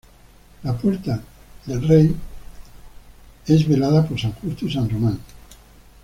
[0.63, 1.21] La puerta de
[1.75, 2.15] Puerta del Rey
[3.45, 5.19] es velada por San Justo y San Román.